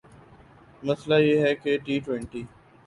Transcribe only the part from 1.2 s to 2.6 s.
یہ ہے کہ ٹی ٹؤنٹی